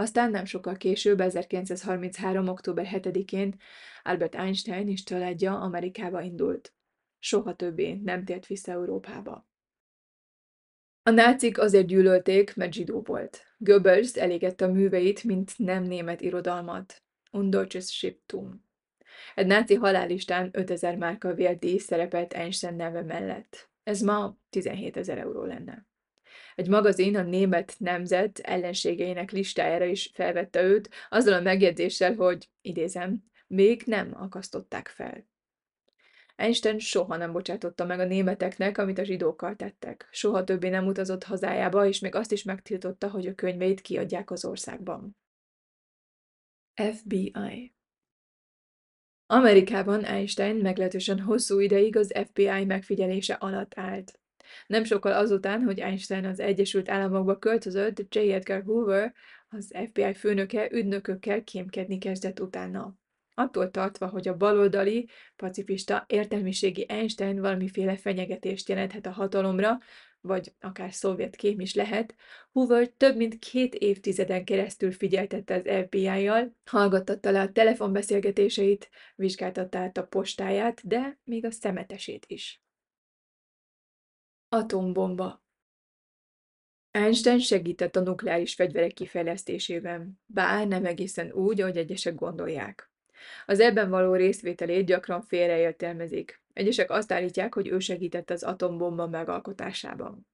[0.00, 2.48] Aztán nem sokkal később, 1933.
[2.48, 3.56] október 7-én
[4.02, 6.74] Albert Einstein és családja Amerikába indult.
[7.18, 9.48] Soha többé nem tért vissza Európába.
[11.02, 13.44] A nácik azért gyűlölték, mert zsidó volt.
[13.56, 17.02] Goebbels elégette a műveit, mint nem német irodalmat.
[17.30, 18.06] Un deutsches.
[19.34, 23.70] Egy náci halálistán 5000 márka vérdíj szerepelt Einstein neve mellett.
[23.82, 25.89] Ez ma 17 ezer euró lenne.
[26.54, 33.24] Egy magazin a német nemzet ellenségeinek listájára is felvette őt, azzal a megjegyzéssel, hogy, idézem,
[33.46, 35.28] még nem akasztották fel.
[36.36, 40.08] Einstein soha nem bocsátotta meg a németeknek, amit a zsidókkal tettek.
[40.10, 44.44] Soha többé nem utazott hazájába, és még azt is megtiltotta, hogy a könyveit kiadják az
[44.44, 45.16] országban.
[46.74, 47.32] FBI
[49.26, 54.20] Amerikában Einstein meglehetősen hosszú ideig az FBI megfigyelése alatt állt.
[54.66, 58.32] Nem sokkal azután, hogy Einstein az Egyesült Államokba költözött, J.
[58.32, 59.14] Edgar Hoover,
[59.48, 62.98] az FBI főnöke ügynökökkel kémkedni kezdett utána
[63.40, 69.78] attól tartva, hogy a baloldali, pacifista, értelmiségi Einstein valamiféle fenyegetést jelenthet a hatalomra,
[70.20, 72.14] vagy akár szovjet kém is lehet,
[72.52, 79.96] Hoover több mint két évtizeden keresztül figyeltette az FBI-jal, hallgattatta le a telefonbeszélgetéseit, vizsgáltatta át
[79.96, 82.62] a postáját, de még a szemetesét is.
[84.52, 85.42] Atombomba
[86.90, 92.90] Einstein segített a nukleáris fegyverek kifejlesztésében, bár nem egészen úgy, ahogy egyesek gondolják.
[93.46, 96.42] Az ebben való részvételét gyakran félreértelmezik.
[96.52, 100.26] Egyesek azt állítják, hogy ő segített az atombomba megalkotásában.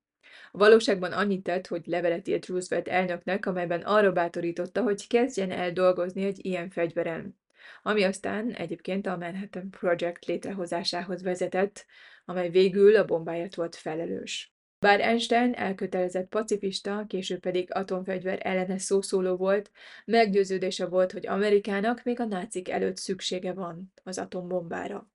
[0.52, 5.72] A valóságban annyit tett, hogy levelet írt Roosevelt elnöknek, amelyben arra bátorította, hogy kezdjen el
[5.72, 7.38] dolgozni egy ilyen fegyveren.
[7.82, 11.86] Ami aztán egyébként a Manhattan Project létrehozásához vezetett,
[12.26, 14.54] amely végül a bombáért volt felelős.
[14.78, 19.70] Bár Einstein elkötelezett pacifista, később pedig atomfegyver ellenes szószóló volt,
[20.04, 25.10] meggyőződése volt, hogy Amerikának még a nácik előtt szüksége van az atombombára.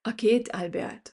[0.00, 1.16] A két Albert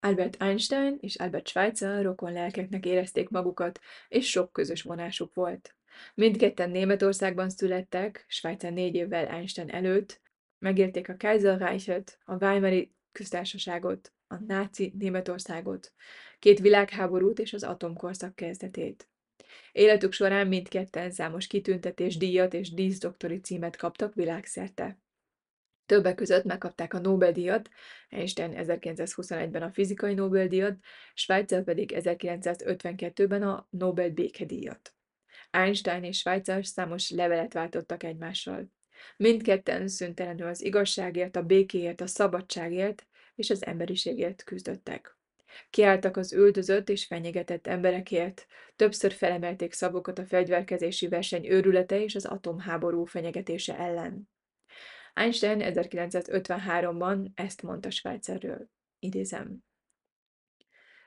[0.00, 5.76] Albert Einstein és Albert Schweitzer rokon lelkeknek érezték magukat, és sok közös vonásuk volt.
[6.14, 10.20] Mindketten Németországban születtek, Schweitzer négy évvel Einstein előtt,
[10.58, 15.92] megérték a Kaiserreichet, a Weimari köztársaságot, a náci Németországot,
[16.38, 19.08] két világháborút és az atomkorszak kezdetét.
[19.72, 24.98] Életük során mindketten számos kitüntetés, díjat és díszdoktori címet kaptak világszerte.
[25.86, 27.68] Többek között megkapták a Nobel-díjat,
[28.08, 30.78] Einstein 1921-ben a fizikai Nobel-díjat,
[31.14, 34.94] Schweitzer pedig 1952-ben a Nobel békedíjat.
[35.50, 38.75] Einstein és Schweitzer számos levelet váltottak egymással.
[39.16, 45.16] Mindketten szüntelenül az igazságért, a békéért, a szabadságért és az emberiségért küzdöttek.
[45.70, 52.24] Kiálltak az üldözött és fenyegetett emberekért, többször felemelték szavukat a fegyverkezési verseny őrülete és az
[52.24, 54.28] atomháború fenyegetése ellen.
[55.14, 58.68] Einstein 1953-ban ezt mondta Schweizerről.
[58.98, 59.65] Idézem.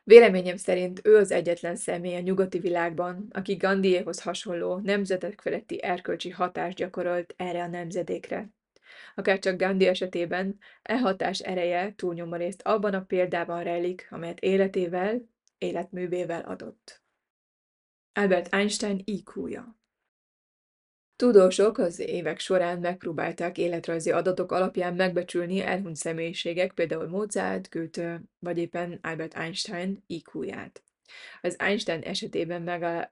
[0.09, 6.29] Véleményem szerint ő az egyetlen személy a nyugati világban, aki Gandhiéhoz hasonló nemzetek feletti erkölcsi
[6.29, 8.49] hatást gyakorolt erre a nemzedékre.
[9.15, 15.21] Akár csak Gandhi esetében e hatás ereje túlnyomó részt abban a példában rejlik, amelyet életével,
[15.57, 17.01] életművével adott.
[18.13, 19.78] Albert Einstein IQ-ja
[21.19, 28.57] Tudósok az évek során megpróbálták életrajzi adatok alapján megbecsülni elhunyt személyiségek, például Mozart, Goethe vagy
[28.57, 30.83] éppen Albert Einstein IQ-ját.
[31.41, 32.61] Az Einstein esetében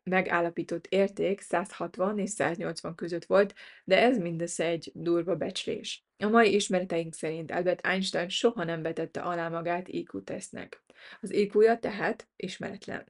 [0.04, 6.06] megállapított érték 160 és 180 között volt, de ez mindössze egy durva becslés.
[6.18, 10.84] A mai ismereteink szerint Albert Einstein soha nem vetette alá magát IQ-tesznek.
[11.22, 13.06] Az IQ-ja tehát ismeretlen.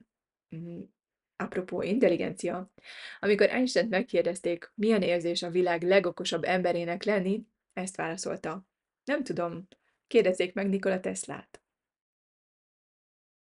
[1.40, 2.72] Apropó intelligencia,
[3.20, 8.68] amikor Einstein megkérdezték, milyen érzés a világ legokosabb emberének lenni, ezt válaszolta.
[9.04, 9.68] Nem tudom,
[10.08, 11.62] kérdezzék meg Nikola Teslát.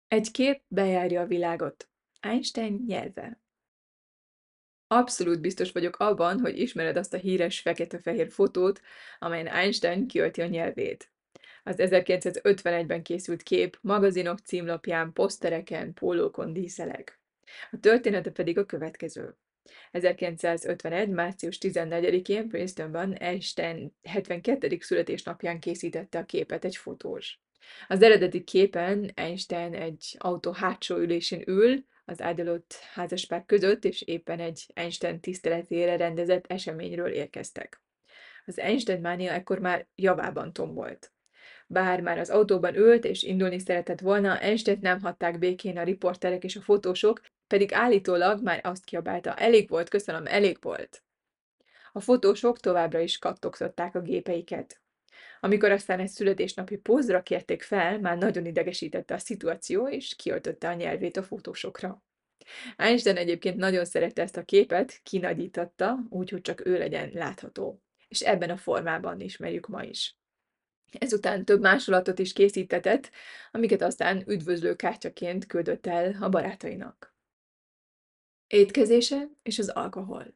[0.08, 1.89] Egy kép bejárja a világot.
[2.19, 3.41] Einstein nyelve.
[4.88, 8.82] Abszolút biztos vagyok abban, hogy ismered azt a híres fekete-fehér fotót,
[9.19, 11.12] amelyen Einstein kiölti a nyelvét.
[11.63, 17.21] Az 1951-ben készült kép magazinok címlapján, posztereken, pólókon díszeleg.
[17.71, 19.38] A története pedig a következő.
[19.91, 21.10] 1951.
[21.10, 24.77] március 14-én Princetonban Einstein 72.
[24.80, 27.39] születésnapján készítette a képet egy fotós.
[27.88, 34.39] Az eredeti képen Einstein egy autó hátsó ülésén ül, az áldalott házaspár között, és éppen
[34.39, 37.82] egy Einstein tiszteletére rendezett eseményről érkeztek.
[38.45, 41.12] Az Einstein mánia ekkor már javában tombolt.
[41.72, 46.44] Bár már az autóban ült és indulni szeretett volna, Einstein nem hatták békén a riporterek
[46.44, 51.04] és a fotósok, pedig állítólag már azt kiabálta, elég volt, köszönöm, elég volt.
[51.92, 54.82] A fotósok továbbra is kattogtatták a gépeiket.
[55.40, 60.74] Amikor aztán egy születésnapi pózra kérték fel, már nagyon idegesítette a szituáció, és kiöltötte a
[60.74, 62.04] nyelvét a fotósokra.
[62.76, 67.82] Einstein egyébként nagyon szerette ezt a képet, kinagyítatta, úgyhogy csak ő legyen látható.
[68.08, 70.21] És ebben a formában ismerjük ma is.
[70.99, 73.12] Ezután több másolatot is készítetett,
[73.51, 77.13] amiket aztán üdvözlő kártyaként küldött el a barátainak.
[78.47, 80.34] Étkezése és az alkohol.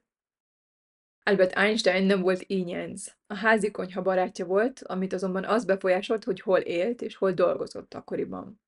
[1.23, 3.07] Albert Einstein nem volt ínyenc.
[3.27, 7.93] A házi konyha barátja volt, amit azonban az befolyásolt, hogy hol élt és hol dolgozott
[7.93, 8.61] akkoriban.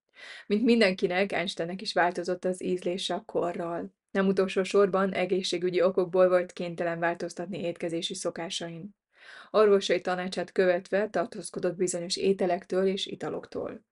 [0.46, 3.92] Mint mindenkinek, Einsteinnek is változott az ízlése a korral.
[4.10, 8.96] Nem utolsó sorban egészségügyi okokból volt kénytelen változtatni étkezési szokásain.
[9.50, 13.86] Orvosai tanácsát követve tartózkodott bizonyos ételektől és italoktól.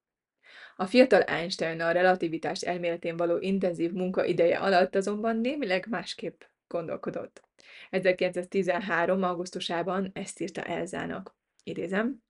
[0.77, 7.43] A fiatal Einstein a relativitás elméletén való intenzív munka ideje alatt azonban némileg másképp gondolkodott.
[7.91, 9.23] 1913.
[9.23, 11.37] augusztusában ezt írta Elzának.
[11.65, 12.25] Idézem.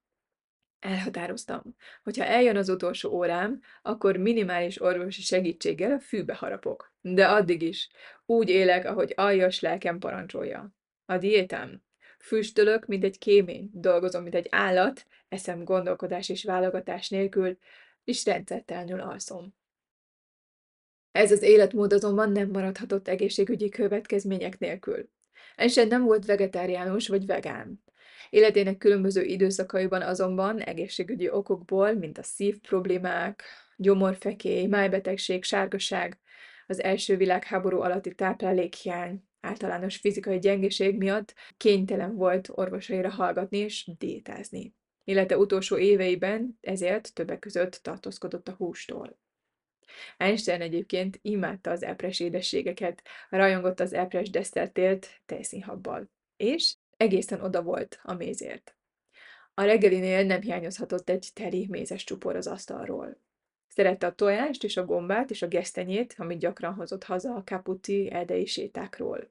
[0.78, 1.62] Elhatároztam,
[2.02, 6.94] hogyha eljön az utolsó órám, akkor minimális orvosi segítséggel a fűbe harapok.
[7.00, 7.90] De addig is.
[8.26, 10.74] Úgy élek, ahogy aljas lelkem parancsolja.
[11.04, 11.85] A diétám?
[12.26, 17.58] Füstölök, mint egy kémény, dolgozom, mint egy állat, eszem gondolkodás és válogatás nélkül,
[18.04, 19.54] és rendszertelenül alszom.
[21.12, 25.08] Ez az életmód azonban nem maradhatott egészségügyi következmények nélkül.
[25.56, 27.82] Einstein nem volt vegetáriánus vagy vegán.
[28.30, 33.42] Életének különböző időszakaiban azonban egészségügyi okokból, mint a szív problémák,
[33.76, 36.18] gyomorfekély, májbetegség, sárgaság,
[36.66, 44.74] az első világháború alatti táplálékhiány, általános fizikai gyengeség miatt kénytelen volt orvosaira hallgatni és diétázni.
[45.04, 49.18] Illetve utolsó éveiben ezért többek között tartózkodott a hústól.
[50.16, 58.00] Einstein egyébként imádta az epres édességeket, rajongott az epres desszertélt tejszínhabbal, és egészen oda volt
[58.02, 58.76] a mézért.
[59.54, 63.20] A reggelinél nem hiányozhatott egy teri mézes csupor az asztalról.
[63.68, 68.10] Szerette a tojást és a gombát és a gesztenyét, amit gyakran hozott haza a kaputi
[68.10, 69.30] erdei sétákról.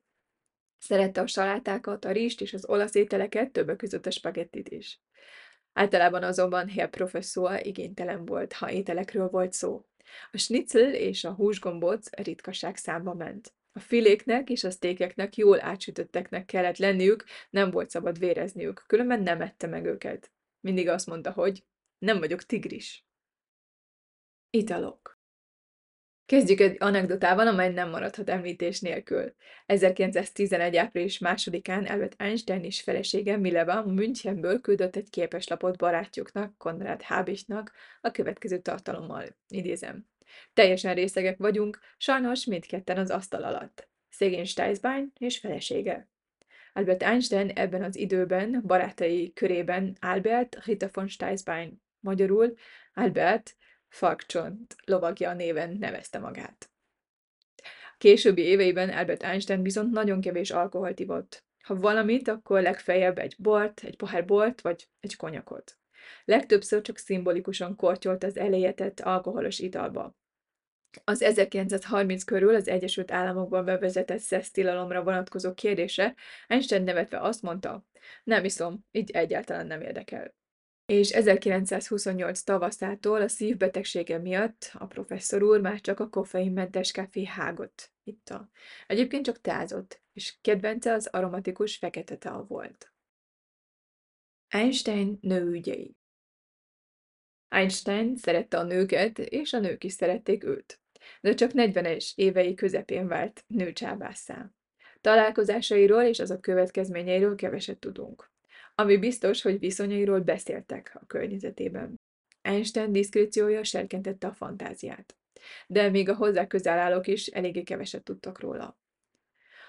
[0.77, 4.99] Szerette a salátákat, a rizst és az olasz ételeket, többek között a spagettit is.
[5.73, 9.85] Általában azonban Herr professzor igénytelen volt, ha ételekről volt szó.
[10.31, 13.53] A schnitzel és a húsgombóc ritkaság számba ment.
[13.71, 19.41] A filéknek és a sztékeknek jól átsütötteknek kellett lenniük, nem volt szabad vérezniük, különben nem
[19.41, 20.31] ette meg őket.
[20.59, 21.63] Mindig azt mondta, hogy
[21.97, 23.05] nem vagyok tigris.
[24.49, 25.04] Italok
[26.25, 29.33] Kezdjük egy anekdotával, amely nem maradhat említés nélkül.
[29.65, 30.75] 1911.
[30.75, 37.71] április másodikán Albert Einstein és felesége Mileva Münchenből küldött egy képeslapot barátjuknak, Konrad Hábisnak
[38.01, 39.37] a következő tartalommal.
[39.47, 40.05] Idézem.
[40.53, 43.89] Teljesen részegek vagyunk, sajnos mindketten az asztal alatt.
[44.09, 46.09] Szegény Steisbein és felesége.
[46.73, 52.53] Albert Einstein ebben az időben barátai körében Albert Rita von Steisbein, magyarul
[52.93, 53.55] Albert
[53.95, 56.69] Falkcsont lovagja néven nevezte magát.
[57.97, 61.43] Későbbi éveiben Albert Einstein viszont nagyon kevés alkoholt ivott.
[61.63, 65.77] Ha valamit, akkor legfeljebb egy bort, egy pohár bort, vagy egy konyakot.
[66.25, 70.15] Legtöbbször csak szimbolikusan kortyolt az elejétett alkoholos italba.
[71.03, 76.15] Az 1930 körül az Egyesült Államokban bevezetett szesztilalomra vonatkozó kérdése
[76.47, 77.85] Einstein nevetve azt mondta,
[78.23, 80.33] nem iszom, így egyáltalán nem érdekel
[80.85, 87.91] és 1928 tavaszától a szívbetegsége miatt a professzor úr már csak a koffeinmentes kávé hágot
[88.03, 88.49] itta.
[88.87, 92.93] Egyébként csak tázott, és kedvence az aromatikus fekete tea volt.
[94.47, 95.95] Einstein nőügyei
[97.47, 100.79] Einstein szerette a nőket, és a nők is szerették őt,
[101.21, 104.51] de csak 40-es évei közepén vált nőcsábásszá.
[105.01, 108.33] Találkozásairól és azok következményeiről keveset tudunk
[108.75, 111.99] ami biztos, hogy viszonyairól beszéltek a környezetében.
[112.41, 115.15] Einstein diszkréciója serkentette a fantáziát,
[115.67, 118.77] de még a hozzá közel állók is eléggé keveset tudtak róla.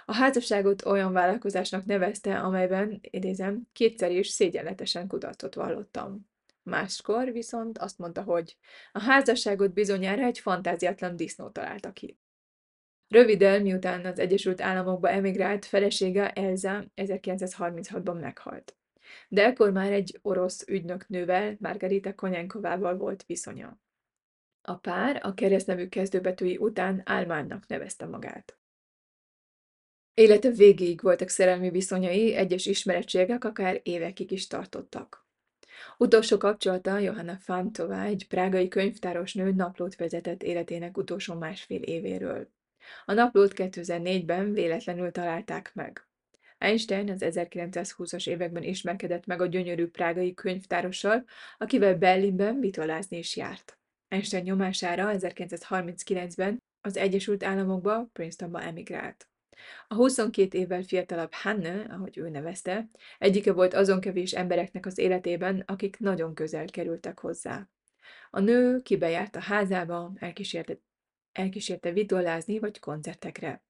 [0.04, 6.28] A házasságot olyan vállalkozásnak nevezte, amelyben, idézem, kétszer is szégyenletesen kudarcot vallottam.
[6.62, 8.56] Máskor viszont azt mondta, hogy
[8.92, 12.18] a házasságot bizonyára egy fantáziátlan disznó találta ki.
[13.08, 18.76] Röviddel, miután az Egyesült Államokba emigrált, felesége Elza 1936-ban meghalt
[19.28, 23.78] de ekkor már egy orosz ügynöknővel, Margarita Konyankovával volt viszonya.
[24.62, 28.58] A pár a keresztnevű kezdőbetűi után Álmánnak nevezte magát.
[30.14, 35.26] Élete végéig voltak szerelmi viszonyai, egyes ismerettségek akár évekig is tartottak.
[35.98, 42.48] Utolsó kapcsolata Johanna Fantova, egy prágai könyvtáros nő naplót vezetett életének utolsó másfél évéről.
[43.04, 46.06] A naplót 2004-ben véletlenül találták meg.
[46.66, 51.24] Einstein az 1920-as években ismerkedett meg a gyönyörű prágai könyvtárossal,
[51.58, 53.78] akivel Berlinben vitolázni is járt.
[54.08, 59.28] Einstein nyomására 1939-ben az Egyesült Államokba, Princetonba emigrált.
[59.88, 62.88] A 22 évvel fiatalabb Hanne, ahogy ő nevezte,
[63.18, 67.68] egyike volt azon kevés embereknek az életében, akik nagyon közel kerültek hozzá.
[68.30, 70.78] A nő kibejárt a házába, elkísérte,
[71.32, 73.64] elkísérte vitolázni vagy koncertekre.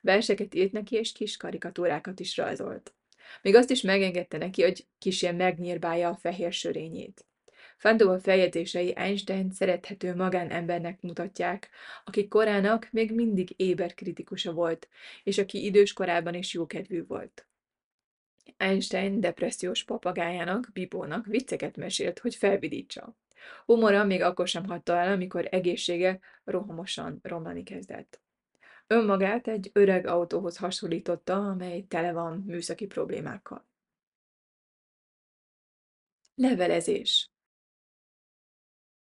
[0.00, 2.94] Verseket írt neki, és kis karikatúrákat is rajzolt.
[3.42, 7.26] Még azt is megengedte neki, hogy kisén megnyírbálja a fehér sörényét.
[7.76, 11.68] Fandova feljegyzései Einstein szerethető magánembernek mutatják,
[12.04, 14.88] aki korának még mindig éber kritikusa volt,
[15.22, 17.46] és aki idős korában is jókedvű volt.
[18.56, 23.16] Einstein depressziós papagájának, Bibónak vicceket mesélt, hogy felvidítsa.
[23.64, 28.23] Humora még akkor sem hagyta el, amikor egészsége rohamosan romlani kezdett.
[28.86, 33.66] Önmagát egy öreg autóhoz hasonlította, amely tele van műszaki problémákkal.
[36.34, 37.34] Levelezés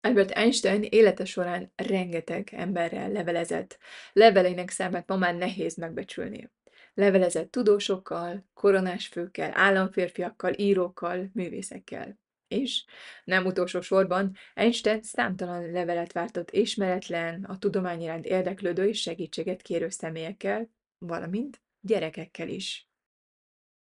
[0.00, 3.78] Albert Einstein élete során rengeteg emberrel levelezett.
[4.12, 6.50] Leveleinek számát ma már nehéz megbecsülni.
[6.94, 12.21] Levelezett tudósokkal, koronásfőkkel, államférfiakkal, írókkal, művészekkel.
[12.52, 12.84] És,
[13.24, 19.88] nem utolsó sorban, Einstein számtalan levelet váltott ismeretlen, a tudomány iránt érdeklődő és segítséget kérő
[19.88, 22.86] személyekkel, valamint gyerekekkel is.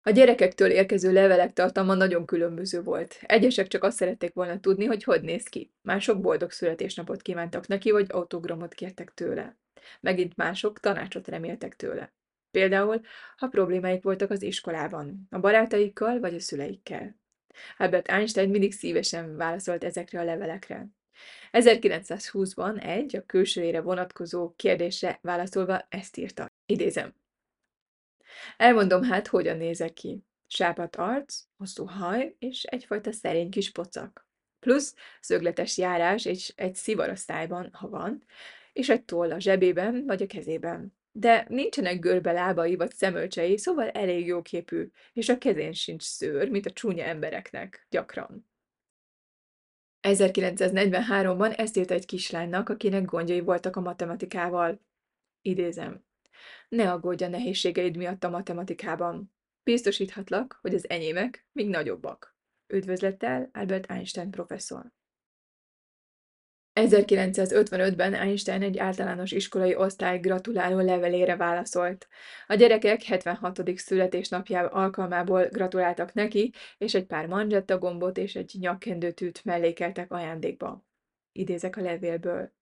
[0.04, 3.18] A gyerekektől érkező levelek tartalma nagyon különböző volt.
[3.26, 5.72] Egyesek csak azt szerették volna tudni, hogy hogy néz ki.
[5.82, 9.56] Mások boldog születésnapot kívántak neki, vagy autogramot kértek tőle.
[10.00, 12.12] Megint mások tanácsot reméltek tőle.
[12.50, 13.00] Például,
[13.36, 17.20] ha problémáik voltak az iskolában, a barátaikkal vagy a szüleikkel.
[17.76, 20.88] Albert Einstein mindig szívesen válaszolt ezekre a levelekre.
[21.52, 26.46] 1920-ban egy a külsőjére vonatkozó kérdésre válaszolva ezt írta.
[26.66, 27.14] Idézem.
[28.56, 30.24] Elmondom hát, hogyan nézek ki.
[30.46, 34.26] Sápat arc, hosszú haj és egyfajta szerény kis pocak.
[34.60, 38.24] Plusz szögletes járás és egy szivar a szájban, ha van,
[38.72, 40.96] és egy toll a zsebében vagy a kezében.
[41.12, 46.66] De nincsenek görbe lábai vagy szemölcsei, szóval elég jóképű, és a kezén sincs szőr, mint
[46.66, 48.50] a csúnya embereknek, gyakran.
[50.02, 54.80] 1943-ban ezt írta egy kislánynak, akinek gondjai voltak a matematikával.
[55.42, 56.04] Idézem.
[56.68, 59.34] Ne aggódj a nehézségeid miatt a matematikában.
[59.62, 62.36] Biztosíthatlak, hogy az enyémek még nagyobbak.
[62.66, 64.92] Üdvözlettel, Albert Einstein professzor.
[66.74, 72.08] 1955-ben Einstein egy általános iskolai osztály gratuláló levelére válaszolt.
[72.46, 73.62] A gyerekek 76.
[73.76, 80.84] születésnapja alkalmából gratuláltak neki, és egy pár manzsetta gombot és egy nyakkendőtűt mellékeltek ajándékba.
[81.32, 82.52] Idézek a levélből.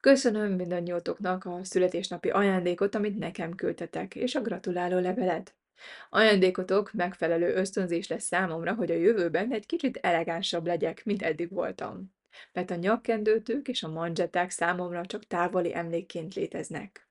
[0.00, 5.54] Köszönöm mindannyiótoknak a születésnapi ajándékot, amit nekem küldtetek, és a gratuláló levelet.
[6.10, 12.15] Ajándékotok megfelelő ösztönzés lesz számomra, hogy a jövőben egy kicsit elegánsabb legyek, mint eddig voltam
[12.52, 17.08] mert a nyakkendőtők és a manzsetták számomra csak távoli emlékként léteznek.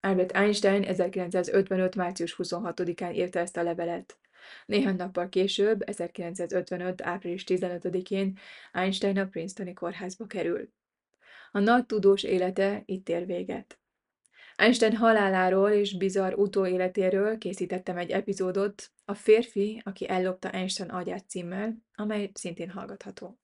[0.00, 1.94] Albert Einstein 1955.
[1.94, 4.18] március 26-án írta ezt a levelet.
[4.66, 7.02] Néhány nappal később, 1955.
[7.02, 8.38] április 15-én
[8.72, 10.72] Einstein a Princetoni kórházba kerül.
[11.50, 13.78] A nagy tudós élete itt ér véget.
[14.56, 21.76] Einstein haláláról és bizarr utóéletéről készítettem egy epizódot, a férfi, aki ellopta Einstein agyát címmel,
[21.94, 23.38] amely szintén hallgatható.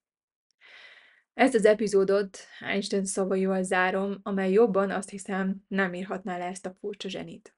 [1.35, 6.77] Ezt az epizódot Einstein szavaival zárom, amely jobban azt hiszem nem írhatná le ezt a
[6.81, 7.57] furcsa zsenit.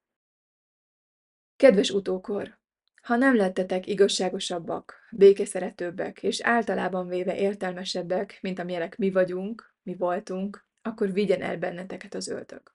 [1.56, 2.58] Kedves utókor!
[3.02, 10.68] Ha nem lettetek igazságosabbak, békeszeretőbbek és általában véve értelmesebbek, mint amilyenek mi vagyunk, mi voltunk,
[10.82, 12.74] akkor vigyen el benneteket az öltök.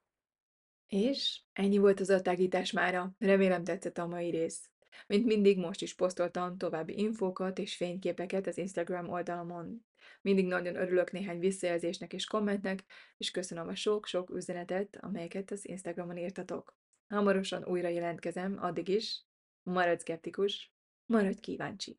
[0.86, 3.14] És ennyi volt az atágítás mára.
[3.18, 4.70] Remélem tetszett a mai rész.
[5.06, 9.84] Mint mindig, most is posztoltam további infókat és fényképeket az Instagram oldalamon.
[10.20, 12.84] Mindig nagyon örülök néhány visszajelzésnek és kommentnek,
[13.16, 16.76] és köszönöm a sok-sok üzenetet, amelyeket az Instagramon írtatok.
[17.08, 19.24] Hamarosan újra jelentkezem, addig is.
[19.62, 20.72] Maradj szkeptikus,
[21.06, 21.98] maradj kíváncsi.